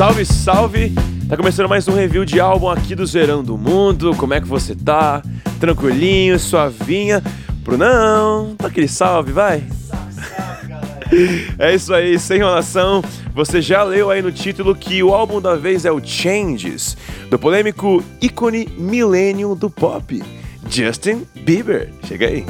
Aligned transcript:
Salve, 0.00 0.24
salve! 0.24 0.92
Tá 1.28 1.36
começando 1.36 1.68
mais 1.68 1.86
um 1.86 1.92
review 1.92 2.24
de 2.24 2.40
álbum 2.40 2.70
aqui 2.70 2.94
do 2.94 3.04
Zerando 3.04 3.54
o 3.54 3.58
Mundo. 3.58 4.14
Como 4.16 4.32
é 4.32 4.40
que 4.40 4.48
você 4.48 4.74
tá? 4.74 5.20
Tranquilinho, 5.60 6.38
suavinha? 6.38 7.22
Brunão, 7.62 8.54
tá 8.56 8.68
aquele 8.68 8.88
salve, 8.88 9.30
vai! 9.30 9.62
É 11.58 11.74
isso 11.74 11.92
aí, 11.92 12.18
sem 12.18 12.38
enrolação. 12.38 13.02
Você 13.34 13.60
já 13.60 13.82
leu 13.82 14.10
aí 14.10 14.22
no 14.22 14.32
título 14.32 14.74
que 14.74 15.02
o 15.02 15.12
álbum 15.12 15.38
da 15.38 15.54
vez 15.54 15.84
é 15.84 15.92
o 15.92 16.02
Changes, 16.02 16.96
do 17.28 17.38
polêmico 17.38 18.02
ícone 18.22 18.68
millennium 18.78 19.54
do 19.54 19.68
pop, 19.68 20.22
Justin 20.66 21.26
Bieber. 21.44 21.92
Chega 22.06 22.26
aí. 22.26 22.46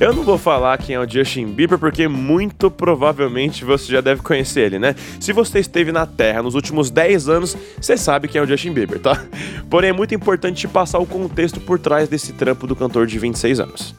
Eu 0.00 0.14
não 0.14 0.22
vou 0.22 0.38
falar 0.38 0.78
quem 0.78 0.94
é 0.94 1.00
o 1.00 1.10
Justin 1.10 1.46
Bieber 1.46 1.76
porque 1.76 2.06
muito 2.06 2.70
provavelmente 2.70 3.64
você 3.64 3.90
já 3.90 4.00
deve 4.00 4.22
conhecer 4.22 4.60
ele, 4.60 4.78
né? 4.78 4.94
Se 5.18 5.32
você 5.32 5.58
esteve 5.58 5.90
na 5.90 6.06
Terra 6.06 6.40
nos 6.40 6.54
últimos 6.54 6.88
10 6.88 7.28
anos, 7.28 7.56
você 7.80 7.96
sabe 7.96 8.28
quem 8.28 8.38
é 8.38 8.44
o 8.44 8.46
Justin 8.46 8.72
Bieber, 8.72 9.00
tá? 9.00 9.20
Porém, 9.68 9.90
é 9.90 9.92
muito 9.92 10.14
importante 10.14 10.60
te 10.60 10.68
passar 10.68 11.00
o 11.00 11.06
contexto 11.06 11.58
por 11.58 11.80
trás 11.80 12.08
desse 12.08 12.32
trampo 12.32 12.64
do 12.64 12.76
cantor 12.76 13.08
de 13.08 13.18
26 13.18 13.58
anos. 13.58 13.92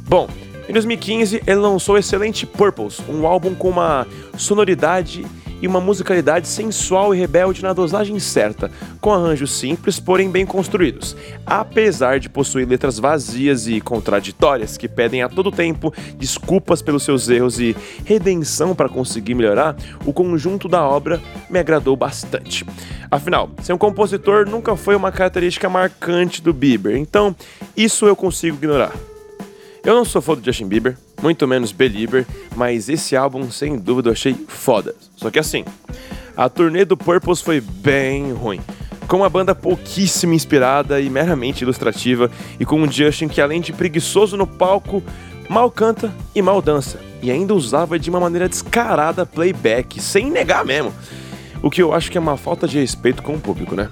Bom, 0.00 0.28
em 0.68 0.72
2015 0.72 1.42
ele 1.46 1.60
lançou 1.60 1.94
o 1.94 1.98
excelente 1.98 2.44
Purples, 2.44 3.00
um 3.08 3.24
álbum 3.24 3.54
com 3.54 3.70
uma 3.70 4.08
sonoridade 4.36 5.24
e 5.64 5.66
uma 5.66 5.80
musicalidade 5.80 6.46
sensual 6.46 7.14
e 7.14 7.18
rebelde 7.18 7.62
na 7.62 7.72
dosagem 7.72 8.18
certa, 8.18 8.70
com 9.00 9.10
arranjos 9.10 9.50
simples, 9.50 9.98
porém 9.98 10.30
bem 10.30 10.44
construídos. 10.44 11.16
Apesar 11.46 12.20
de 12.20 12.28
possuir 12.28 12.68
letras 12.68 12.98
vazias 12.98 13.66
e 13.66 13.80
contraditórias 13.80 14.76
que 14.76 14.86
pedem 14.86 15.22
a 15.22 15.28
todo 15.28 15.50
tempo 15.50 15.90
desculpas 16.18 16.82
pelos 16.82 17.02
seus 17.02 17.30
erros 17.30 17.58
e 17.58 17.74
redenção 18.04 18.74
para 18.74 18.90
conseguir 18.90 19.34
melhorar, 19.34 19.74
o 20.04 20.12
conjunto 20.12 20.68
da 20.68 20.86
obra 20.86 21.18
me 21.48 21.58
agradou 21.58 21.96
bastante. 21.96 22.66
Afinal, 23.10 23.48
ser 23.62 23.72
um 23.72 23.78
compositor 23.78 24.46
nunca 24.46 24.76
foi 24.76 24.94
uma 24.94 25.10
característica 25.10 25.66
marcante 25.70 26.42
do 26.42 26.52
Bieber, 26.52 26.94
então 26.94 27.34
isso 27.74 28.04
eu 28.06 28.14
consigo 28.14 28.58
ignorar. 28.58 28.92
Eu 29.82 29.94
não 29.94 30.04
sou 30.04 30.20
fã 30.20 30.34
do 30.34 30.44
Justin 30.44 30.68
Bieber, 30.68 30.94
muito 31.24 31.48
menos 31.48 31.72
Belieber, 31.72 32.26
mas 32.54 32.90
esse 32.90 33.16
álbum 33.16 33.50
sem 33.50 33.78
dúvida 33.78 34.10
eu 34.10 34.12
achei 34.12 34.36
foda. 34.46 34.94
Só 35.16 35.30
que 35.30 35.38
assim, 35.38 35.64
a 36.36 36.50
turnê 36.50 36.84
do 36.84 36.98
Purpose 36.98 37.42
foi 37.42 37.62
bem 37.62 38.30
ruim. 38.34 38.60
Com 39.08 39.16
uma 39.16 39.30
banda 39.30 39.54
pouquíssimo 39.54 40.34
inspirada 40.34 41.00
e 41.00 41.08
meramente 41.08 41.64
ilustrativa, 41.64 42.30
e 42.60 42.66
com 42.66 42.78
um 42.78 42.92
Justin 42.92 43.28
que, 43.28 43.40
além 43.40 43.62
de 43.62 43.72
preguiçoso 43.72 44.36
no 44.36 44.46
palco, 44.46 45.02
mal 45.48 45.70
canta 45.70 46.12
e 46.34 46.42
mal 46.42 46.60
dança, 46.60 47.00
e 47.22 47.30
ainda 47.30 47.54
usava 47.54 47.98
de 47.98 48.10
uma 48.10 48.20
maneira 48.20 48.46
descarada 48.46 49.24
playback, 49.24 50.02
sem 50.02 50.30
negar 50.30 50.62
mesmo. 50.62 50.92
O 51.62 51.70
que 51.70 51.82
eu 51.82 51.94
acho 51.94 52.10
que 52.10 52.18
é 52.18 52.20
uma 52.20 52.36
falta 52.36 52.68
de 52.68 52.78
respeito 52.78 53.22
com 53.22 53.32
o 53.32 53.40
público, 53.40 53.74
né? 53.74 53.88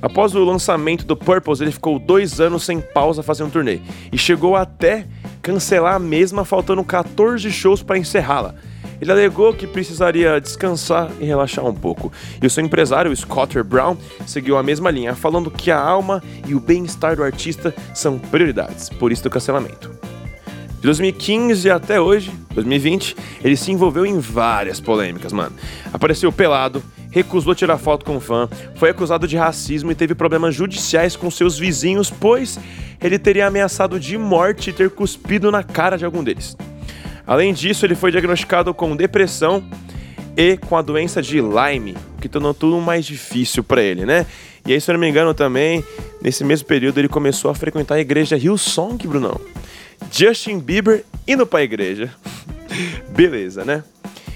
Após 0.00 0.34
o 0.34 0.42
lançamento 0.42 1.04
do 1.04 1.14
Purpose, 1.14 1.62
ele 1.62 1.72
ficou 1.72 1.98
dois 1.98 2.40
anos 2.40 2.64
sem 2.64 2.80
pausa 2.80 3.22
fazendo 3.22 3.50
turnê 3.50 3.80
e 4.10 4.16
chegou 4.16 4.56
até 4.56 5.06
cancelar 5.44 5.94
a 5.94 5.98
mesma, 5.98 6.42
faltando 6.42 6.82
14 6.82 7.50
shows 7.52 7.82
para 7.82 7.98
encerrá-la. 7.98 8.54
Ele 8.98 9.12
alegou 9.12 9.52
que 9.52 9.66
precisaria 9.66 10.40
descansar 10.40 11.10
e 11.20 11.26
relaxar 11.26 11.66
um 11.66 11.74
pouco. 11.74 12.10
E 12.42 12.46
o 12.46 12.50
seu 12.50 12.64
empresário, 12.64 13.14
Scotter 13.14 13.62
Brown, 13.62 13.96
seguiu 14.26 14.56
a 14.56 14.62
mesma 14.62 14.90
linha, 14.90 15.14
falando 15.14 15.50
que 15.50 15.70
a 15.70 15.78
alma 15.78 16.22
e 16.48 16.54
o 16.54 16.60
bem-estar 16.60 17.14
do 17.14 17.22
artista 17.22 17.74
são 17.94 18.18
prioridades, 18.18 18.88
por 18.88 19.12
isso 19.12 19.22
do 19.22 19.28
cancelamento. 19.30 19.90
De 20.76 20.82
2015 20.86 21.70
até 21.70 22.00
hoje, 22.00 22.32
2020, 22.54 23.14
ele 23.42 23.56
se 23.56 23.70
envolveu 23.70 24.06
em 24.06 24.18
várias 24.18 24.80
polêmicas, 24.80 25.32
mano. 25.32 25.54
Apareceu 25.92 26.32
pelado, 26.32 26.82
recusou 27.10 27.54
tirar 27.54 27.76
foto 27.76 28.04
com 28.04 28.18
fã, 28.18 28.48
foi 28.76 28.90
acusado 28.90 29.28
de 29.28 29.36
racismo 29.36 29.92
e 29.92 29.94
teve 29.94 30.14
problemas 30.14 30.54
judiciais 30.54 31.16
com 31.16 31.30
seus 31.30 31.58
vizinhos, 31.58 32.10
pois 32.10 32.58
ele 33.04 33.18
teria 33.18 33.46
ameaçado 33.46 34.00
de 34.00 34.16
morte 34.16 34.70
e 34.70 34.72
ter 34.72 34.88
cuspido 34.88 35.50
na 35.50 35.62
cara 35.62 35.98
de 35.98 36.06
algum 36.06 36.24
deles. 36.24 36.56
Além 37.26 37.52
disso, 37.52 37.84
ele 37.84 37.94
foi 37.94 38.10
diagnosticado 38.10 38.72
com 38.72 38.96
depressão 38.96 39.62
e 40.34 40.56
com 40.56 40.74
a 40.74 40.80
doença 40.80 41.20
de 41.20 41.38
Lyme, 41.38 41.94
o 42.16 42.20
que 42.20 42.30
tornou 42.30 42.54
tudo 42.54 42.80
mais 42.80 43.04
difícil 43.04 43.62
para 43.62 43.82
ele, 43.82 44.06
né? 44.06 44.24
E 44.66 44.72
aí, 44.72 44.80
se 44.80 44.90
eu 44.90 44.94
não 44.94 45.00
me 45.00 45.06
engano, 45.06 45.34
também, 45.34 45.84
nesse 46.22 46.42
mesmo 46.42 46.66
período, 46.66 46.98
ele 46.98 47.08
começou 47.08 47.50
a 47.50 47.54
frequentar 47.54 47.96
a 47.96 48.00
igreja 48.00 48.38
Hillsong, 48.38 48.96
Brunão. 49.06 49.38
Justin 50.10 50.58
Bieber 50.58 51.04
indo 51.28 51.46
pra 51.46 51.62
igreja. 51.62 52.10
Beleza, 53.14 53.66
né? 53.66 53.84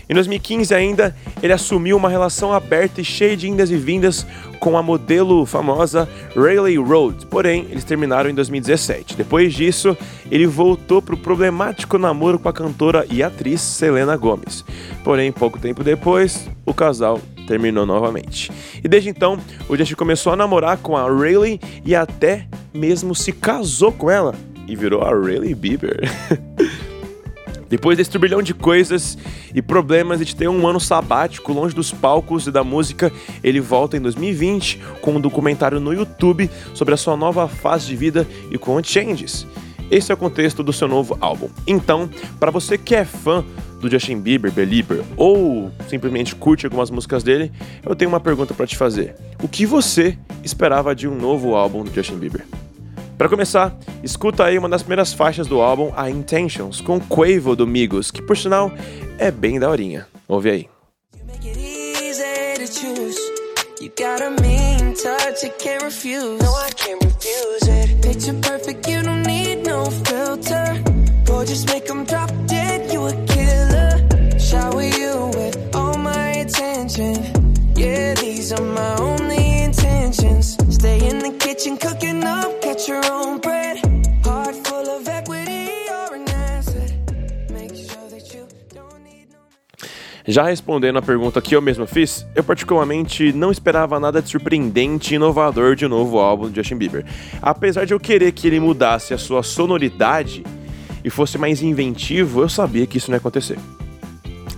Em 0.09 0.15
2015 0.15 0.75
ainda, 0.75 1.15
ele 1.43 1.53
assumiu 1.53 1.97
uma 1.97 2.09
relação 2.09 2.53
aberta 2.53 3.01
e 3.01 3.05
cheia 3.05 3.37
de 3.37 3.49
indas 3.49 3.71
e 3.71 3.77
vindas 3.77 4.27
com 4.59 4.77
a 4.77 4.83
modelo 4.83 5.45
famosa 5.45 6.09
Rayleigh 6.35 6.79
Road, 6.79 7.27
porém 7.27 7.67
eles 7.71 7.85
terminaram 7.85 8.31
em 8.31 8.35
2017. 8.35 9.17
Depois 9.17 9.53
disso, 9.55 9.97
ele 10.31 10.47
voltou 10.47 11.03
para 11.03 11.15
o 11.15 11.19
problemático 11.19 11.99
namoro 11.99 12.39
com 12.39 12.49
a 12.49 12.53
cantora 12.53 13.07
e 13.11 13.23
atriz 13.23 13.61
Selena 13.61 14.17
Gomez. 14.17 14.65
Porém, 15.05 15.31
pouco 15.31 15.59
tempo 15.59 15.85
depois, 15.85 16.49
o 16.65 16.73
casal 16.73 17.21
terminou 17.47 17.87
novamente. 17.87 18.51
E 18.83 18.89
desde 18.89 19.09
então, 19.09 19.39
o 19.69 19.77
Justin 19.77 19.95
começou 19.95 20.33
a 20.33 20.37
namorar 20.37 20.79
com 20.79 20.97
a 20.97 21.03
Rayleigh 21.03 21.61
e 21.85 21.95
até 21.95 22.47
mesmo 22.75 23.15
se 23.15 23.33
casou 23.33 23.93
com 23.93 24.11
ela 24.11 24.35
e 24.67 24.77
virou 24.77 25.03
a 25.03 25.11
Rayleigh 25.11 25.55
Bieber. 25.55 26.01
Depois 27.69 27.97
desse 27.97 28.11
turbilhão 28.11 28.43
de 28.43 28.55
coisas 28.55 29.19
e 29.55 29.61
problemas 29.61 30.25
de 30.25 30.34
ter 30.34 30.49
um 30.49 30.67
ano 30.67 30.81
sabático 30.81 31.53
longe 31.53 31.75
dos 31.75 31.93
palcos 31.93 32.47
e 32.47 32.51
da 32.51 32.65
música, 32.65 33.12
ele 33.43 33.61
volta 33.61 33.97
em 33.97 34.01
2020 34.01 34.81
com 35.01 35.17
um 35.17 35.21
documentário 35.21 35.81
no 35.81 35.93
YouTube 35.93 36.51
sobre 36.75 36.95
a 36.95 36.97
sua 36.97 37.17
nova 37.17 37.47
fase 37.49 37.87
de 37.87 37.97
vida 37.97 38.27
e 38.51 38.59
com 38.59 38.83
Changes. 38.83 39.47
Esse 39.91 40.12
é 40.12 40.15
o 40.15 40.19
contexto 40.19 40.62
do 40.62 40.73
seu 40.73 40.87
novo 40.87 41.17
álbum. 41.21 41.49
Então, 41.67 42.11
para 42.39 42.51
você 42.51 42.77
que 42.77 42.95
é 42.95 43.05
fã 43.05 43.45
do 43.81 43.91
Justin 43.91 44.21
Bieber, 44.21 44.53
Belieber, 44.53 45.03
ou 45.17 45.71
simplesmente 45.89 46.35
curte 46.35 46.67
algumas 46.67 46.91
músicas 46.91 47.23
dele, 47.23 47.50
eu 47.85 47.95
tenho 47.97 48.11
uma 48.11 48.21
pergunta 48.21 48.53
para 48.53 48.67
te 48.67 48.77
fazer. 48.77 49.15
O 49.43 49.49
que 49.49 49.65
você 49.65 50.19
esperava 50.45 50.95
de 50.95 51.09
um 51.09 51.15
novo 51.15 51.55
álbum 51.55 51.85
do 51.85 51.95
Justin 51.95 52.17
Bieber? 52.17 52.45
Para 53.19 53.29
começar, 53.29 53.77
escuta 54.01 54.45
aí 54.45 54.56
uma 54.56 54.69
das 54.69 54.81
primeiras 54.81 55.12
faixas 55.12 55.49
do 55.49 55.61
álbum, 55.61 55.93
a 55.97 56.09
Intentions, 56.09 56.81
com 56.81 57.01
Quavo 57.01 57.56
do 57.56 57.67
Migos, 57.67 58.12
que 58.12 58.23
por 58.23 58.39
sinal 58.39 58.71
é 59.19 59.29
bem 59.29 59.59
daorinha. 59.59 60.06
Ouve 60.29 60.51
aí. 60.51 60.69
You 63.81 63.91
got 63.97 64.21
a 64.21 64.31
mean 64.43 64.93
touch, 64.95 65.45
I 65.45 65.51
can't 65.51 65.84
refuse. 65.84 66.43
No, 66.43 66.53
I 66.53 66.71
can't 66.75 67.03
refuse 67.05 67.69
it. 67.69 68.03
Picture 68.03 68.34
perfect, 68.41 68.89
you 68.89 69.03
don't 69.03 69.23
need 69.25 69.65
no 69.65 69.85
filter. 70.05 70.83
Boy, 71.25 71.45
just 71.45 71.69
make 71.69 71.87
them 71.87 72.05
drop 72.05 72.29
dead, 72.47 72.93
you 72.93 73.06
a 73.06 73.12
killer. 73.27 74.39
Shower 74.39 74.83
you 74.83 75.31
with 75.35 75.77
all 75.77 75.97
my 75.97 76.31
attention. 76.41 77.23
Yeah, 77.77 78.15
these 78.15 78.53
are 78.53 78.62
my 78.62 78.97
intentions. 78.97 79.28
Stay 80.78 81.09
in 81.09 81.19
the 81.19 81.33
kitchen 81.39 81.77
cooking 81.77 82.22
up 82.25 82.59
Já 90.28 90.43
respondendo 90.43 90.99
a 90.99 91.03
pergunta 91.03 91.41
que 91.41 91.56
eu 91.56 91.62
mesmo 91.62 91.87
fiz, 91.87 92.27
eu 92.34 92.44
particularmente 92.44 93.33
não 93.33 93.50
esperava 93.50 93.99
nada 93.99 94.21
de 94.21 94.28
surpreendente 94.28 95.15
e 95.15 95.17
inovador 95.17 95.75
de 95.75 95.87
um 95.87 95.88
novo 95.88 96.19
álbum 96.19 96.50
de 96.50 96.56
Justin 96.56 96.77
Bieber. 96.77 97.06
Apesar 97.41 97.87
de 97.87 97.94
eu 97.94 97.99
querer 97.99 98.33
que 98.33 98.47
ele 98.47 98.61
mudasse 98.61 99.15
a 99.15 99.19
sua 99.19 99.43
sonoridade 99.43 100.44
e 101.03 101.08
fosse 101.08 101.38
mais 101.38 101.62
inventivo, 101.62 102.43
eu 102.43 102.49
sabia 102.49 102.87
que 102.87 102.99
isso 102.99 103.11
não 103.11 103.17
ia 103.17 103.20
acontecer. 103.20 103.58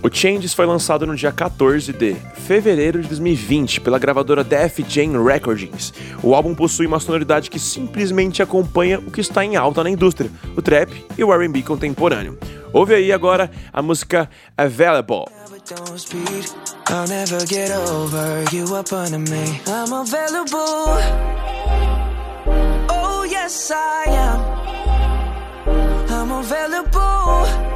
O 0.03 0.09
Changes 0.11 0.53
foi 0.53 0.65
lançado 0.65 1.05
no 1.05 1.15
dia 1.15 1.31
14 1.31 1.93
de 1.93 2.15
fevereiro 2.45 3.01
de 3.03 3.07
2020 3.07 3.81
pela 3.81 3.99
gravadora 3.99 4.43
Def 4.43 4.79
Jam 4.87 5.23
Recordings. 5.23 5.93
O 6.23 6.33
álbum 6.33 6.55
possui 6.55 6.87
uma 6.87 6.99
sonoridade 6.99 7.51
que 7.51 7.59
simplesmente 7.59 8.41
acompanha 8.41 8.97
o 8.97 9.11
que 9.11 9.21
está 9.21 9.45
em 9.45 9.55
alta 9.55 9.83
na 9.83 9.91
indústria, 9.91 10.31
o 10.57 10.61
trap 10.61 10.91
e 11.15 11.23
o 11.23 11.31
R&B 11.31 11.61
contemporâneo. 11.61 12.35
Ouve 12.73 12.95
aí 12.95 13.11
agora 13.11 13.51
a 13.71 13.81
música 13.81 14.27
Available. 14.57 15.25
I'm 26.07 26.33
available. 26.33 27.21
Yeah, 27.29 27.70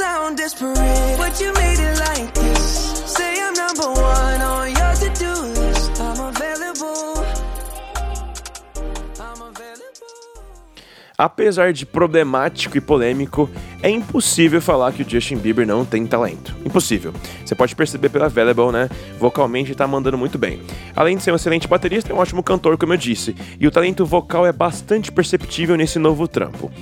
sound 0.00 0.36
desperate. 0.36 1.40
You 1.40 1.52
made 1.54 1.78
it 1.78 1.98
like 2.00 2.32
this? 2.32 3.04
Say 3.06 3.36
I'm 3.38 3.52
number 3.54 3.88
one 3.88 4.40
on 4.40 4.68
your 4.78 4.94
to-do 4.96 5.32
list. 5.54 6.00
I'm 6.00 6.20
available. 6.20 7.20
Apesar 11.18 11.74
de 11.74 11.84
problemático 11.84 12.78
e 12.78 12.80
polêmico, 12.80 13.50
é 13.82 13.90
impossível 13.90 14.58
falar 14.62 14.90
que 14.92 15.02
o 15.02 15.08
Justin 15.08 15.36
Bieber 15.36 15.66
não 15.66 15.84
tem 15.84 16.06
talento. 16.06 16.56
Impossível. 16.64 17.12
Você 17.44 17.54
pode 17.54 17.76
perceber 17.76 18.08
pela 18.08 18.24
Available, 18.24 18.72
né? 18.72 18.88
Vocalmente 19.18 19.74
tá 19.74 19.86
mandando 19.86 20.16
muito 20.16 20.38
bem. 20.38 20.62
Além 20.96 21.18
de 21.18 21.22
ser 21.22 21.30
um 21.30 21.36
excelente 21.36 21.68
baterista, 21.68 22.10
é 22.10 22.14
um 22.14 22.18
ótimo 22.18 22.42
cantor, 22.42 22.78
como 22.78 22.94
eu 22.94 22.96
disse, 22.96 23.36
e 23.60 23.66
o 23.66 23.70
talento 23.70 24.06
vocal 24.06 24.46
é 24.46 24.52
bastante 24.52 25.12
perceptível 25.12 25.76
nesse 25.76 25.98
novo 25.98 26.26
trampo. 26.26 26.72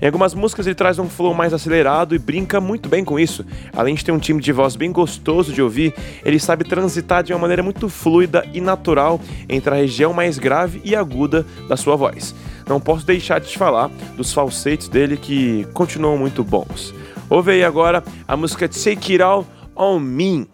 Em 0.00 0.06
algumas 0.06 0.34
músicas 0.34 0.66
ele 0.66 0.74
traz 0.74 0.98
um 0.98 1.08
flow 1.08 1.34
mais 1.34 1.52
acelerado 1.52 2.14
e 2.14 2.18
brinca 2.18 2.60
muito 2.60 2.88
bem 2.88 3.04
com 3.04 3.18
isso. 3.18 3.44
Além 3.72 3.94
de 3.94 4.04
ter 4.04 4.12
um 4.12 4.18
time 4.18 4.40
de 4.40 4.52
voz 4.52 4.76
bem 4.76 4.90
gostoso 4.90 5.52
de 5.52 5.60
ouvir, 5.60 5.94
ele 6.24 6.38
sabe 6.38 6.64
transitar 6.64 7.22
de 7.22 7.32
uma 7.32 7.38
maneira 7.38 7.62
muito 7.62 7.88
fluida 7.88 8.46
e 8.52 8.60
natural 8.60 9.20
entre 9.48 9.74
a 9.74 9.76
região 9.76 10.12
mais 10.12 10.38
grave 10.38 10.80
e 10.84 10.96
aguda 10.96 11.46
da 11.68 11.76
sua 11.76 11.96
voz. 11.96 12.34
Não 12.66 12.80
posso 12.80 13.04
deixar 13.04 13.40
de 13.40 13.48
te 13.48 13.58
falar 13.58 13.90
dos 14.16 14.32
falsetes 14.32 14.88
dele 14.88 15.16
que 15.16 15.66
continuam 15.74 16.16
muito 16.16 16.42
bons. 16.42 16.94
Ouve 17.28 17.52
aí 17.52 17.64
agora 17.64 18.02
a 18.26 18.36
música 18.36 18.68
Take 18.68 19.12
It 19.12 19.22
All 19.22 19.46
On 19.76 19.98
Me. 19.98 20.48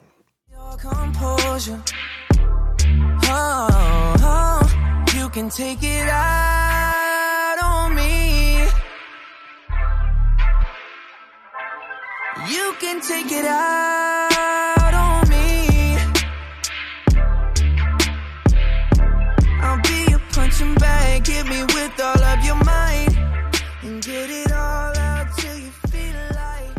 Oh, 3.28 3.68
oh, 4.22 4.66
can 5.36 5.50
take 5.50 5.84
it 5.84 6.08
out 6.08 6.45
You 12.96 13.02
can 13.02 13.10
take 13.10 13.30
it 13.30 13.44
out 13.44 14.94
on 14.94 15.28
me. 15.28 15.98
I'll 19.60 19.82
be 19.82 20.14
a 20.14 20.18
punching 20.32 20.74
bag. 20.76 21.26
Hit 21.26 21.46
me 21.46 21.62
with 21.62 22.00
all 22.00 22.22
of 22.22 22.42
your 22.42 22.54
might. 22.64 23.14
And 23.82 24.02
get 24.02 24.30
it 24.30 24.50
all 24.50 24.96
out 24.96 25.26
till 25.36 25.58
you 25.58 25.70
feel 25.90 26.16
like. 26.30 26.72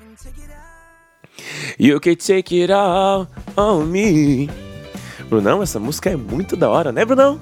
And 0.00 0.18
take 0.18 0.36
it 0.36 0.50
out. 0.50 1.78
You 1.78 2.00
can 2.00 2.16
take 2.16 2.50
it 2.50 2.72
all 2.72 3.28
on 3.56 3.86
me. 3.92 4.50
Brunão, 5.28 5.62
essa 5.62 5.78
música 5.78 6.10
é 6.10 6.16
muito 6.16 6.56
da 6.56 6.68
hora, 6.68 6.90
né, 6.90 7.04
Brunão? 7.04 7.38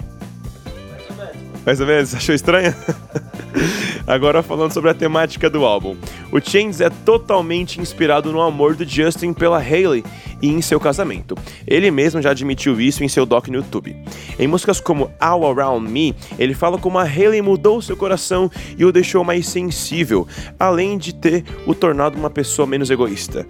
Mais 1.64 1.80
ou 1.80 1.86
menos, 1.86 2.14
achou 2.14 2.34
estranha? 2.34 2.76
Agora 4.06 4.42
falando 4.42 4.72
sobre 4.72 4.90
a 4.90 4.94
temática 4.94 5.48
do 5.48 5.64
álbum. 5.64 5.96
O 6.30 6.40
Chains 6.40 6.80
é 6.80 6.90
totalmente 6.90 7.80
inspirado 7.80 8.30
no 8.32 8.40
amor 8.40 8.74
do 8.74 8.84
Justin 8.84 9.32
pela 9.32 9.58
Hailey 9.58 10.04
e 10.42 10.48
em 10.48 10.60
seu 10.60 10.78
casamento. 10.78 11.34
Ele 11.66 11.90
mesmo 11.90 12.20
já 12.20 12.30
admitiu 12.30 12.78
isso 12.80 13.02
em 13.02 13.08
seu 13.08 13.24
doc 13.24 13.48
no 13.48 13.56
YouTube. 13.56 13.96
Em 14.38 14.46
músicas 14.46 14.78
como 14.78 15.10
All 15.18 15.46
Around 15.46 15.90
Me, 15.90 16.14
ele 16.38 16.54
fala 16.54 16.76
como 16.76 16.98
a 16.98 17.02
Hailey 17.02 17.40
mudou 17.40 17.80
seu 17.80 17.96
coração 17.96 18.50
e 18.76 18.84
o 18.84 18.92
deixou 18.92 19.24
mais 19.24 19.46
sensível, 19.48 20.28
além 20.58 20.98
de 20.98 21.14
ter 21.14 21.44
o 21.66 21.74
tornado 21.74 22.18
uma 22.18 22.30
pessoa 22.30 22.66
menos 22.66 22.90
egoísta. 22.90 23.46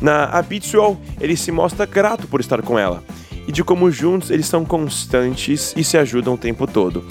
Na 0.00 0.24
Habitual, 0.24 1.00
ele 1.20 1.36
se 1.36 1.50
mostra 1.50 1.86
grato 1.86 2.28
por 2.28 2.40
estar 2.40 2.62
com 2.62 2.78
ela 2.78 3.02
e 3.46 3.52
de 3.52 3.62
como 3.62 3.90
juntos 3.90 4.30
eles 4.30 4.46
são 4.46 4.64
constantes 4.64 5.72
e 5.76 5.84
se 5.84 5.96
ajudam 5.96 6.34
o 6.34 6.38
tempo 6.38 6.66
todo. 6.66 7.04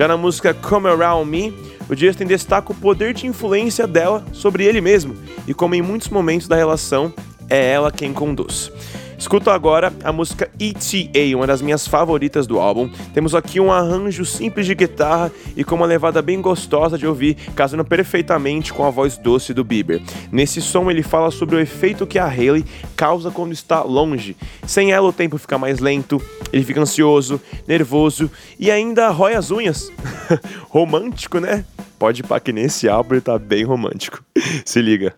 Já 0.00 0.08
na 0.08 0.16
música 0.16 0.54
Come 0.54 0.88
Around 0.88 1.30
Me, 1.30 1.52
o 1.86 1.94
Justin 1.94 2.24
destaca 2.24 2.72
o 2.72 2.74
poder 2.74 3.12
de 3.12 3.26
influência 3.26 3.86
dela 3.86 4.24
sobre 4.32 4.64
ele 4.64 4.80
mesmo 4.80 5.14
e 5.46 5.52
como 5.52 5.74
em 5.74 5.82
muitos 5.82 6.08
momentos 6.08 6.48
da 6.48 6.56
relação 6.56 7.12
é 7.50 7.72
ela 7.72 7.92
quem 7.92 8.10
conduz. 8.10 8.72
Escuta 9.20 9.52
agora 9.52 9.92
a 10.02 10.10
música 10.10 10.50
ETA, 10.58 11.36
uma 11.36 11.46
das 11.46 11.60
minhas 11.60 11.86
favoritas 11.86 12.46
do 12.46 12.58
álbum. 12.58 12.90
Temos 13.12 13.34
aqui 13.34 13.60
um 13.60 13.70
arranjo 13.70 14.24
simples 14.24 14.64
de 14.64 14.74
guitarra 14.74 15.30
e 15.54 15.62
com 15.62 15.74
uma 15.74 15.84
levada 15.84 16.22
bem 16.22 16.40
gostosa 16.40 16.96
de 16.96 17.06
ouvir, 17.06 17.34
casando 17.54 17.84
perfeitamente 17.84 18.72
com 18.72 18.82
a 18.82 18.88
voz 18.88 19.18
doce 19.18 19.52
do 19.52 19.62
Bieber. 19.62 20.00
Nesse 20.32 20.62
som 20.62 20.90
ele 20.90 21.02
fala 21.02 21.30
sobre 21.30 21.54
o 21.54 21.60
efeito 21.60 22.06
que 22.06 22.18
a 22.18 22.26
Hailey 22.26 22.64
causa 22.96 23.30
quando 23.30 23.52
está 23.52 23.82
longe. 23.82 24.34
Sem 24.66 24.90
ela 24.90 25.08
o 25.08 25.12
tempo 25.12 25.36
fica 25.36 25.58
mais 25.58 25.80
lento, 25.80 26.20
ele 26.50 26.64
fica 26.64 26.80
ansioso, 26.80 27.38
nervoso 27.68 28.30
e 28.58 28.70
ainda 28.70 29.10
rói 29.10 29.34
as 29.34 29.50
unhas. 29.50 29.92
Romântico, 30.70 31.38
né? 31.38 31.66
Pode 31.98 32.22
pra 32.22 32.40
que 32.40 32.54
nesse 32.54 32.88
álbum 32.88 33.16
ele 33.16 33.20
tá 33.20 33.38
bem 33.38 33.64
romântico. 33.64 34.24
Se 34.64 34.80
liga. 34.80 35.14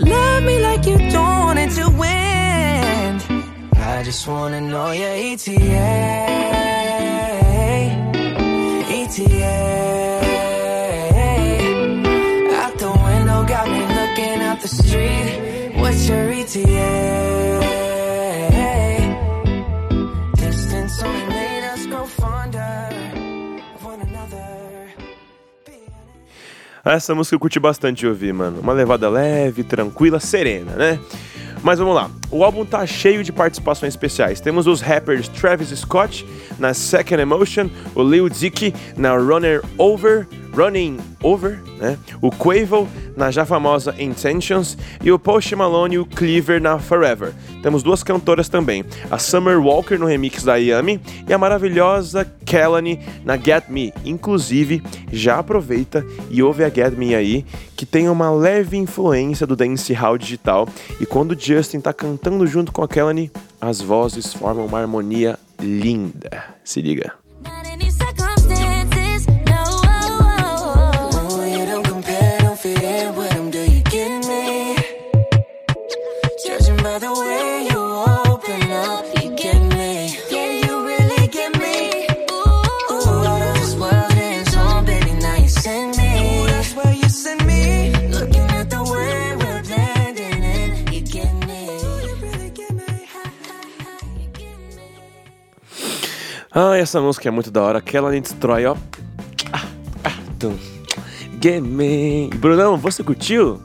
Love 0.00 0.55
I 3.96 4.02
just 4.02 4.28
wanna 4.28 4.60
know 4.60 4.90
your 4.90 5.08
ETA. 5.08 5.56
ETA. 8.92 9.56
Out 12.60 12.76
the 12.76 12.92
window, 12.92 13.46
got 13.48 13.66
me 13.66 13.80
looking 13.80 14.42
out 14.42 14.60
the 14.60 14.68
street. 14.68 15.72
What's 15.76 16.06
your 16.10 16.30
ETA? 16.30 16.76
Distance 20.34 21.02
only 21.02 21.26
made 21.28 21.64
us 21.72 21.86
grow 21.86 22.04
fonder 22.04 22.90
of 23.76 23.82
one 23.82 24.02
another. 24.02 24.90
Essa 26.84 27.14
música 27.14 27.34
eu 27.34 27.40
curti 27.40 27.58
bastante 27.58 28.00
de 28.00 28.08
ouvir, 28.08 28.34
mano. 28.34 28.60
Uma 28.60 28.74
levada 28.74 29.08
leve, 29.08 29.64
tranquila, 29.64 30.20
serena, 30.20 30.76
né? 30.76 31.00
Mas 31.66 31.80
vamos 31.80 31.96
lá. 31.96 32.08
O 32.30 32.44
álbum 32.44 32.64
tá 32.64 32.86
cheio 32.86 33.24
de 33.24 33.32
participações 33.32 33.92
especiais. 33.92 34.40
Temos 34.40 34.68
os 34.68 34.80
rappers 34.80 35.26
Travis 35.26 35.70
Scott 35.70 36.24
na 36.60 36.72
Second 36.72 37.20
Emotion, 37.20 37.68
o 37.92 38.04
Lil 38.04 38.28
Dicky 38.28 38.72
na 38.96 39.16
Runner 39.16 39.60
Over, 39.76 40.28
Running 40.56 40.98
Over, 41.22 41.60
né? 41.78 41.98
O 42.22 42.30
Quavo 42.30 42.88
na 43.14 43.30
já 43.30 43.44
famosa 43.44 43.94
Intentions 43.98 44.78
e 45.02 45.12
o 45.12 45.18
Post 45.18 45.54
Malone 45.54 45.98
o 45.98 46.06
Cleaver 46.06 46.60
na 46.60 46.78
Forever. 46.78 47.34
Temos 47.62 47.82
duas 47.82 48.02
cantoras 48.02 48.48
também, 48.48 48.84
a 49.10 49.18
Summer 49.18 49.60
Walker 49.60 49.98
no 49.98 50.06
remix 50.06 50.42
da 50.42 50.56
Yami 50.56 51.00
e 51.28 51.32
a 51.32 51.38
maravilhosa 51.38 52.24
Kelly 52.44 53.00
na 53.24 53.36
Get 53.36 53.64
Me. 53.68 53.92
Inclusive, 54.04 54.82
já 55.12 55.38
aproveita 55.38 56.04
e 56.30 56.42
ouve 56.42 56.64
a 56.64 56.70
Get 56.70 56.96
Me 56.96 57.14
aí, 57.14 57.44
que 57.76 57.84
tem 57.84 58.08
uma 58.08 58.30
leve 58.30 58.78
influência 58.78 59.46
do 59.46 59.56
dancehall 59.56 60.16
digital 60.16 60.66
e 60.98 61.04
quando 61.04 61.38
Justin 61.38 61.80
tá 61.80 61.92
cantando 61.92 62.46
junto 62.46 62.72
com 62.72 62.82
a 62.82 62.88
Kelly, 62.88 63.30
as 63.60 63.80
vozes 63.80 64.32
formam 64.32 64.64
uma 64.64 64.80
harmonia 64.80 65.38
linda. 65.60 66.44
Se 66.64 66.80
liga. 66.80 67.25
Ah, 96.58 96.74
essa 96.74 97.02
música 97.02 97.28
é 97.28 97.30
muito 97.30 97.50
da 97.50 97.62
hora. 97.62 97.78
Aquela 97.80 98.10
nem 98.10 98.22
destrói, 98.22 98.64
ó. 98.64 98.74
Ah, 99.52 99.66
ah, 100.04 100.12
tum. 100.38 100.56
Get 101.38 101.60
me. 101.60 102.30
Brunão, 102.36 102.78
você 102.78 103.04
curtiu? 103.04 103.60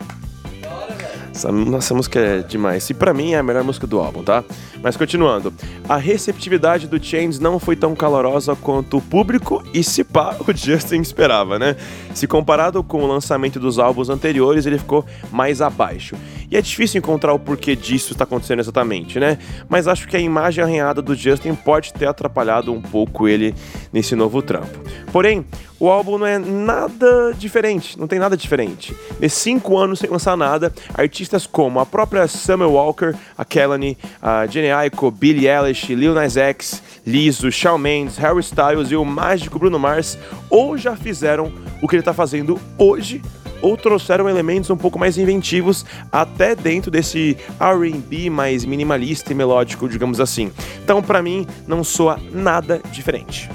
Essa, 1.34 1.48
essa 1.78 1.94
música 1.94 2.20
é 2.20 2.40
demais. 2.40 2.90
E 2.90 2.94
pra 2.94 3.14
mim 3.14 3.32
é 3.32 3.38
a 3.38 3.44
melhor 3.44 3.64
música 3.64 3.88
do 3.88 3.98
álbum, 3.98 4.26
tá? 4.26 4.44
Mas 4.84 4.98
continuando. 4.98 5.54
A 5.92 5.98
receptividade 5.98 6.88
do 6.88 7.04
Chains 7.04 7.38
não 7.38 7.60
foi 7.60 7.76
tão 7.76 7.94
calorosa 7.94 8.56
quanto 8.56 8.96
o 8.96 9.02
público 9.02 9.62
e 9.74 9.84
se 9.84 10.06
pá, 10.06 10.38
o 10.48 10.56
Justin 10.56 11.02
esperava, 11.02 11.60
né? 11.60 11.76
Se 12.14 12.26
comparado 12.28 12.82
com 12.82 13.04
o 13.04 13.08
lançamento 13.08 13.60
dos 13.60 13.78
álbuns 13.78 14.08
anteriores, 14.08 14.66
ele 14.66 14.78
ficou 14.78 15.06
mais 15.34 15.62
abaixo. 15.62 16.16
E 16.50 16.56
é 16.56 16.62
difícil 16.62 17.00
encontrar 17.00 17.34
o 17.34 17.40
porquê 17.40 17.76
disso 17.76 18.14
está 18.14 18.24
acontecendo 18.24 18.60
exatamente, 18.60 19.20
né? 19.20 19.38
Mas 19.68 19.86
acho 19.86 20.08
que 20.08 20.16
a 20.16 20.20
imagem 20.20 20.64
arranhada 20.64 21.02
do 21.02 21.14
Justin 21.14 21.56
pode 21.56 21.94
ter 21.94 22.08
atrapalhado 22.08 22.72
um 22.72 22.82
pouco 22.82 23.28
ele 23.28 23.54
nesse 23.92 24.16
novo 24.16 24.42
trampo. 24.42 24.80
Porém, 25.12 25.46
o 25.82 25.90
álbum 25.90 26.20
não 26.20 26.28
é 26.28 26.38
nada 26.38 27.34
diferente, 27.36 27.98
não 27.98 28.06
tem 28.06 28.20
nada 28.20 28.38
diferente. 28.38 28.96
Nesses 29.20 29.40
cinco 29.40 29.78
anos 29.80 29.98
sem 29.98 30.10
lançar 30.10 30.38
nada, 30.38 30.72
artistas 30.94 31.48
como 31.48 31.80
a 31.80 31.86
própria 31.88 32.28
Summer 32.28 32.70
Walker, 32.70 33.16
a 33.36 33.44
Kelly, 33.44 33.98
a 34.22 34.46
Jenny 34.46 34.70
Aiko, 34.70 35.10
Billie 35.10 35.48
Eilish, 35.48 35.81
Lil 35.90 36.14
Nas 36.14 36.38
X, 36.38 36.82
Lizzo, 37.06 37.52
Shawn 37.52 37.78
Mendes, 37.78 38.18
Harry 38.18 38.40
Styles 38.40 38.92
e 38.92 38.96
o 38.96 39.04
mágico 39.04 39.60
Bruno 39.60 39.80
Mars 39.80 40.18
ou 40.50 40.78
já 40.78 40.96
fizeram 40.96 41.52
o 41.82 41.88
que 41.88 41.96
ele 41.96 42.02
está 42.02 42.14
fazendo 42.14 42.60
hoje 42.78 43.22
ou 43.62 43.78
trouxeram 43.78 44.28
elementos 44.28 44.70
um 44.70 44.78
pouco 44.78 44.98
mais 44.98 45.18
inventivos 45.18 45.86
até 46.12 46.56
dentro 46.56 46.90
desse 46.90 47.38
R&B 47.60 48.30
mais 48.30 48.66
minimalista 48.66 49.32
e 49.32 49.36
melódico, 49.36 49.88
digamos 49.88 50.20
assim. 50.20 50.52
Então, 50.84 51.02
para 51.02 51.22
mim, 51.22 51.46
não 51.68 51.84
soa 51.84 52.20
nada 52.32 52.82
diferente. 52.92 53.50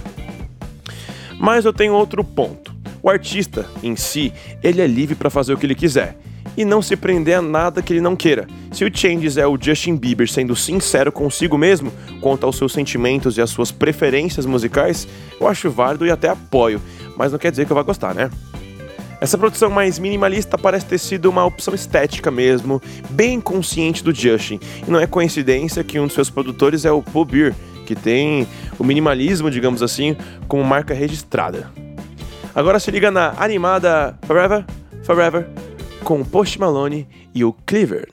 Mas 1.38 1.64
eu 1.64 1.72
tenho 1.72 1.92
outro 1.92 2.22
ponto. 2.22 2.74
O 3.02 3.10
artista, 3.10 3.66
em 3.82 3.96
si, 3.96 4.32
ele 4.62 4.80
é 4.80 4.86
livre 4.86 5.14
para 5.14 5.30
fazer 5.30 5.52
o 5.52 5.56
que 5.56 5.66
ele 5.66 5.74
quiser 5.74 6.16
e 6.56 6.64
não 6.64 6.80
se 6.80 6.96
prender 6.96 7.38
a 7.38 7.42
nada 7.42 7.82
que 7.82 7.92
ele 7.92 8.00
não 8.00 8.16
queira. 8.16 8.46
Se 8.72 8.84
o 8.84 8.90
Changes 8.92 9.36
é 9.36 9.46
o 9.46 9.58
Justin 9.60 9.96
Bieber 9.96 10.28
sendo 10.28 10.56
sincero 10.56 11.12
consigo 11.12 11.58
mesmo 11.58 11.92
quanto 12.20 12.46
aos 12.46 12.56
seus 12.56 12.72
sentimentos 12.72 13.36
e 13.36 13.42
às 13.42 13.50
suas 13.50 13.70
preferências 13.70 14.46
musicais, 14.46 15.06
eu 15.40 15.46
acho 15.46 15.70
válido 15.70 16.06
e 16.06 16.10
até 16.10 16.28
apoio, 16.28 16.80
mas 17.16 17.32
não 17.32 17.38
quer 17.38 17.50
dizer 17.50 17.66
que 17.66 17.72
eu 17.72 17.76
vá 17.76 17.82
gostar, 17.82 18.14
né? 18.14 18.30
Essa 19.18 19.38
produção 19.38 19.70
mais 19.70 19.98
minimalista 19.98 20.58
parece 20.58 20.86
ter 20.86 20.98
sido 20.98 21.30
uma 21.30 21.44
opção 21.44 21.74
estética 21.74 22.30
mesmo, 22.30 22.82
bem 23.08 23.40
consciente 23.40 24.04
do 24.04 24.14
Justin, 24.14 24.60
e 24.86 24.90
não 24.90 25.00
é 25.00 25.06
coincidência 25.06 25.82
que 25.82 25.98
um 25.98 26.06
dos 26.06 26.14
seus 26.14 26.28
produtores 26.28 26.84
é 26.84 26.92
o 26.92 27.02
Paul 27.02 27.24
Beer, 27.24 27.54
que 27.86 27.94
tem 27.94 28.46
o 28.78 28.84
minimalismo, 28.84 29.50
digamos 29.50 29.82
assim, 29.82 30.16
como 30.46 30.62
marca 30.62 30.92
registrada. 30.92 31.70
Agora 32.54 32.78
se 32.78 32.90
liga 32.90 33.10
na 33.10 33.34
animada 33.38 34.18
Forever, 34.26 34.64
Forever, 35.02 35.46
com 36.06 36.22
Post 36.22 36.60
Malone 36.60 37.08
e 37.34 37.44
o 37.44 37.52
Cleaver. 37.52 38.08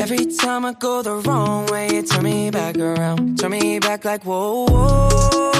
Every 0.00 0.26
time 0.26 0.64
I 0.66 0.72
go 0.72 1.00
the 1.00 1.22
wrong 1.24 1.66
way, 1.66 1.88
you 1.92 2.02
turn 2.02 2.24
me 2.24 2.50
back 2.50 2.76
around, 2.76 3.38
turn 3.38 3.52
me 3.52 3.78
back 3.78 4.04
like 4.04 4.24
whoa, 4.24 4.66
whoa, 4.66 5.08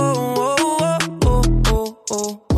whoa, 0.00 0.99
whoa, 1.23 1.42
whoa, 1.64 1.97
whoa. 2.11 2.52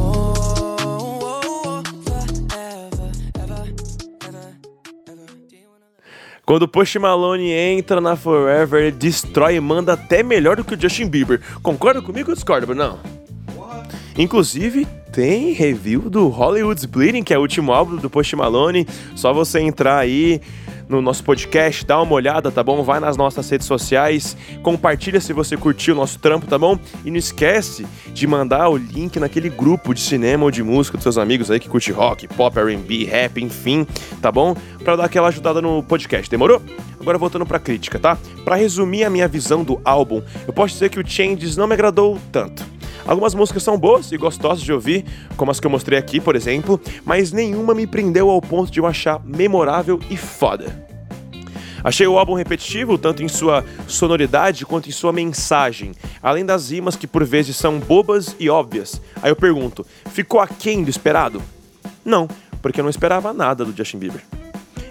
Quando 6.47 6.65
o 6.65 6.69
Post 6.69 6.99
Malone 6.99 7.51
entra 7.51 8.03
na 8.03 8.17
Forever, 8.17 8.83
ele 8.83 8.91
destrói 8.91 9.57
e 9.57 9.61
manda 9.61 9.95
até 9.95 10.23
melhor 10.23 10.57
do 10.57 10.65
que 10.65 10.75
o 10.75 10.81
Justin 10.81 11.09
Bieber. 11.09 11.41
Concorda 11.63 12.03
comigo 12.03 12.31
ou 12.31 12.35
discorda, 12.35 12.75
não? 12.75 12.99
Inclusive, 14.17 14.87
tem 15.11 15.53
review 15.53 16.11
do 16.11 16.29
Hollywood's 16.29 16.85
Bleeding, 16.85 17.23
que 17.23 17.33
é 17.33 17.39
o 17.39 17.41
último 17.41 17.73
álbum 17.73 17.97
do 17.97 18.11
Post 18.11 18.37
Malone. 18.37 18.87
Só 19.17 19.33
você 19.33 19.59
entrar 19.61 19.99
aí 19.99 20.41
no 20.89 21.01
nosso 21.01 21.25
podcast, 21.25 21.85
dá 21.85 22.01
uma 22.01 22.13
olhada, 22.13 22.51
tá 22.51 22.63
bom? 22.63 22.83
Vai 22.83 23.01
nas 23.01 23.17
nossas 23.17 23.49
redes 23.49 23.67
sociais, 23.67 24.37
compartilha 24.63 25.21
se 25.21 25.33
você 25.33 25.57
curtiu 25.57 25.95
o 25.95 25.97
nosso 25.97 26.19
trampo, 26.19 26.47
tá 26.47 26.59
bom? 26.59 26.79
E 27.05 27.11
não 27.11 27.17
esquece 27.17 27.87
de 28.13 28.27
mandar 28.27 28.69
o 28.69 28.77
link 28.77 29.19
naquele 29.19 29.49
grupo 29.49 29.95
de 29.95 30.01
cinema 30.01 30.45
ou 30.45 30.51
de 30.51 30.63
música 30.63 30.97
dos 30.97 31.03
seus 31.03 31.19
amigos 31.19 31.51
aí 31.51 31.59
que 31.59 31.69
curte 31.69 31.91
rock, 31.91 32.29
pop, 32.29 32.59
R&B, 32.59 33.05
rap, 33.05 33.43
enfim, 33.43 33.87
tá 34.21 34.31
bom? 34.31 34.55
Para 34.85 34.97
dar 34.97 35.05
aquela 35.07 35.29
ajudada 35.29 35.63
no 35.63 35.83
podcast, 35.83 36.31
demorou? 36.31 36.61
Agora 37.01 37.17
voltando 37.17 37.47
pra 37.47 37.59
crítica, 37.59 37.99
tá? 37.99 38.19
Para 38.45 38.57
resumir 38.57 39.05
a 39.05 39.11
minha 39.11 39.27
visão 39.27 39.65
do 39.65 39.81
álbum, 39.83 40.23
eu 40.47 40.53
posso 40.53 40.75
dizer 40.75 40.91
que 40.91 41.01
o 41.01 41.07
Changes 41.07 41.57
não 41.57 41.67
me 41.67 41.73
agradou 41.73 42.19
tanto. 42.31 42.63
Algumas 43.07 43.35
músicas 43.35 43.63
são 43.63 43.79
boas 43.79 44.13
e 44.13 44.19
gostosas 44.19 44.63
de 44.63 44.73
ouvir, 44.73 45.05
como 45.37 45.51
as 45.51 45.59
que 45.59 45.67
eu 45.67 45.71
mostrei 45.71 45.99
aqui, 45.99 46.21
por 46.21 46.37
exemplo, 46.37 46.79
mas 47.05 47.33
nenhuma 47.33 47.75
me 47.75 47.87
prendeu 47.87 48.29
ao 48.29 48.43
ponto 48.43 48.71
de 48.71 48.79
eu 48.79 48.87
achar 48.87 49.21
memorável 49.25 49.99
e 50.11 50.19
foda. 50.19 50.87
Achei 51.83 52.07
o 52.07 52.19
álbum 52.19 52.35
repetitivo, 52.35 52.99
tanto 52.99 53.23
em 53.23 53.29
sua 53.29 53.65
sonoridade 53.87 54.67
quanto 54.67 54.89
em 54.89 54.93
sua 54.93 55.13
mensagem, 55.13 55.93
além 56.23 56.45
das 56.45 56.71
rimas 56.71 56.97
que 56.97 57.07
por 57.07 57.25
vezes 57.25 57.57
são 57.57 57.79
bobas 57.79 58.37
e 58.39 58.51
óbvias. 58.51 59.01
Aí 59.23 59.31
eu 59.31 59.37
pergunto, 59.37 59.85
ficou 60.11 60.41
aquém 60.41 60.83
do 60.83 60.91
esperado? 60.91 61.43
Não, 62.05 62.29
porque 62.63 62.81
eu 62.81 62.85
não 62.85 62.91
esperava 62.91 63.33
nada 63.35 63.65
do 63.65 63.77
Justin 63.77 63.99
Bieber. 63.99 64.34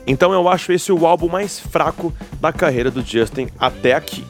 Então 0.05 0.33
eu 0.33 0.47
acho 0.49 0.71
esse 0.71 0.91
o 0.91 1.05
álbum 1.05 1.29
mais 1.29 1.59
fraco 1.59 2.13
da 2.39 2.51
carreira 2.51 2.91
do 2.91 3.01
Justin 3.01 3.47
até 3.59 3.93
aqui. 3.93 4.25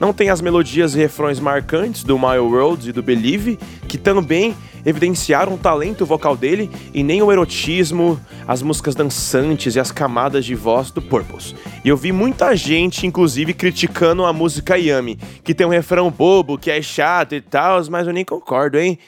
Não 0.00 0.12
tem 0.12 0.28
as 0.28 0.40
melodias 0.40 0.94
e 0.94 0.98
refrões 0.98 1.38
marcantes 1.38 2.02
do 2.02 2.18
My 2.18 2.38
World 2.38 2.88
e 2.88 2.92
do 2.92 3.02
Believe, 3.02 3.58
que 3.88 3.96
também 3.96 4.54
evidenciaram 4.84 5.54
o 5.54 5.58
talento 5.58 6.04
vocal 6.04 6.36
dele, 6.36 6.70
e 6.92 7.02
nem 7.02 7.22
o 7.22 7.32
erotismo, 7.32 8.20
as 8.46 8.60
músicas 8.60 8.94
dançantes 8.94 9.74
e 9.76 9.80
as 9.80 9.90
camadas 9.90 10.44
de 10.44 10.54
voz 10.54 10.90
do 10.90 11.00
Purpose. 11.00 11.54
E 11.82 11.88
eu 11.88 11.96
vi 11.96 12.12
muita 12.12 12.54
gente, 12.54 13.06
inclusive, 13.06 13.54
criticando 13.54 14.24
a 14.26 14.32
música 14.32 14.76
Yami, 14.76 15.16
que 15.42 15.54
tem 15.54 15.66
um 15.66 15.70
refrão 15.70 16.10
bobo, 16.10 16.58
que 16.58 16.70
é 16.70 16.82
chato 16.82 17.34
e 17.34 17.40
tal, 17.40 17.80
mas 17.90 18.06
eu 18.06 18.12
nem 18.12 18.24
concordo, 18.24 18.78
hein? 18.78 18.98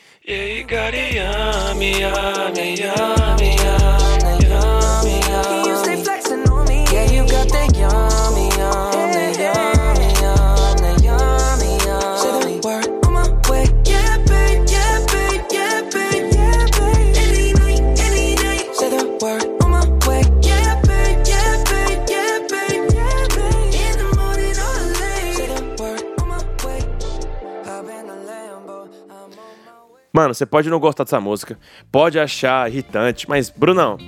Mano, 30.16 30.32
você 30.32 30.46
pode 30.46 30.70
não 30.70 30.80
gostar 30.80 31.04
dessa 31.04 31.20
música, 31.20 31.58
pode 31.92 32.18
achar 32.18 32.70
irritante, 32.70 33.28
mas, 33.28 33.50
Brunão, 33.50 33.99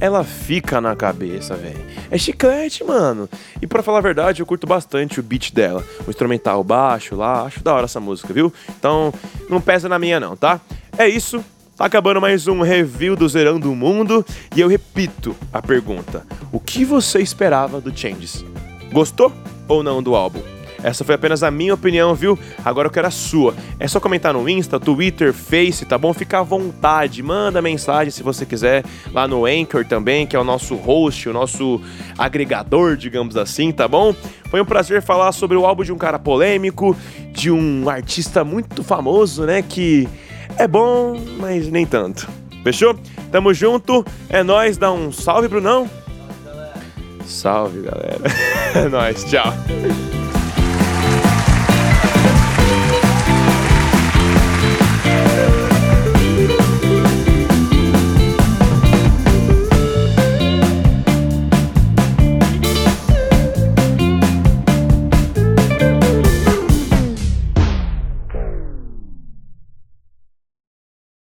ela 0.00 0.24
fica 0.24 0.80
na 0.80 0.96
cabeça, 0.96 1.56
velho. 1.56 1.84
É 2.10 2.16
chiclete, 2.16 2.82
mano. 2.82 3.28
E 3.60 3.66
para 3.66 3.82
falar 3.82 3.98
a 3.98 4.00
verdade, 4.00 4.40
eu 4.40 4.46
curto 4.46 4.66
bastante 4.66 5.20
o 5.20 5.22
beat 5.22 5.52
dela. 5.52 5.84
O 6.06 6.10
instrumental 6.10 6.64
baixo 6.64 7.14
lá, 7.14 7.42
acho 7.42 7.62
da 7.62 7.74
hora 7.74 7.84
essa 7.84 8.00
música, 8.00 8.32
viu? 8.32 8.50
Então, 8.78 9.12
não 9.50 9.60
pesa 9.60 9.90
na 9.90 9.98
minha 9.98 10.18
não, 10.18 10.34
tá? 10.34 10.58
É 10.96 11.06
isso. 11.06 11.44
Tá 11.76 11.84
acabando 11.84 12.18
mais 12.18 12.48
um 12.48 12.62
review 12.62 13.14
do 13.14 13.28
Zerando 13.28 13.70
o 13.70 13.76
Mundo 13.76 14.24
e 14.56 14.62
eu 14.62 14.68
repito 14.68 15.36
a 15.52 15.60
pergunta: 15.60 16.26
o 16.50 16.58
que 16.58 16.82
você 16.82 17.20
esperava 17.20 17.78
do 17.78 17.94
Changes? 17.94 18.42
Gostou 18.90 19.30
ou 19.68 19.82
não 19.82 20.02
do 20.02 20.16
álbum? 20.16 20.40
Essa 20.82 21.04
foi 21.04 21.14
apenas 21.14 21.42
a 21.42 21.50
minha 21.50 21.74
opinião, 21.74 22.14
viu? 22.14 22.38
Agora 22.64 22.86
eu 22.86 22.92
quero 22.92 23.06
a 23.06 23.10
sua. 23.10 23.54
É 23.78 23.88
só 23.88 23.98
comentar 23.98 24.32
no 24.32 24.48
Insta, 24.48 24.78
Twitter, 24.78 25.32
Face, 25.32 25.84
tá 25.84 25.98
bom? 25.98 26.12
Fica 26.14 26.38
à 26.38 26.42
vontade, 26.42 27.22
manda 27.22 27.60
mensagem 27.60 28.10
se 28.10 28.22
você 28.22 28.46
quiser, 28.46 28.84
lá 29.12 29.26
no 29.26 29.44
Anchor 29.44 29.84
também, 29.84 30.26
que 30.26 30.36
é 30.36 30.38
o 30.38 30.44
nosso 30.44 30.74
host, 30.76 31.28
o 31.28 31.32
nosso 31.32 31.80
agregador, 32.16 32.96
digamos 32.96 33.36
assim, 33.36 33.72
tá 33.72 33.88
bom? 33.88 34.14
Foi 34.50 34.60
um 34.60 34.64
prazer 34.64 35.02
falar 35.02 35.32
sobre 35.32 35.56
o 35.56 35.66
álbum 35.66 35.82
de 35.82 35.92
um 35.92 35.98
cara 35.98 36.18
polêmico, 36.18 36.96
de 37.32 37.50
um 37.50 37.88
artista 37.88 38.44
muito 38.44 38.82
famoso, 38.82 39.44
né? 39.44 39.62
Que 39.62 40.08
é 40.56 40.66
bom, 40.66 41.20
mas 41.38 41.68
nem 41.68 41.84
tanto. 41.84 42.28
Fechou? 42.62 42.98
Tamo 43.30 43.52
junto. 43.52 44.04
É 44.28 44.42
nós, 44.42 44.76
dá 44.76 44.92
um 44.92 45.12
salve, 45.12 45.48
Brunão. 45.48 45.88
Salve, 47.26 47.82
galera. 47.82 48.20
É 48.74 48.86
nóis, 48.86 49.24
tchau. 49.24 49.54